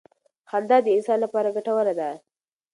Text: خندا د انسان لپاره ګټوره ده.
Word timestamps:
خندا 0.49 0.77
د 0.83 0.87
انسان 0.95 1.19
لپاره 1.25 1.53
ګټوره 1.55 1.93
ده. 1.99 2.09